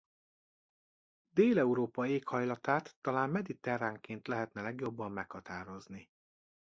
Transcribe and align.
Dél-Európa 1.31 2.07
éghajlatát 2.07 2.95
talán 3.01 3.29
mediterránként 3.29 4.27
lehetne 4.27 4.61
legjobban 4.61 5.11
meghatározni. 5.11 6.09